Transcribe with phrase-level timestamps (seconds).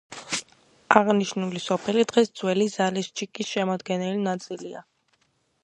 [0.99, 4.83] აღნიშნული სოფელი დღეს ძველი ზალეშჩიკის შემადგენელი ნაწილია.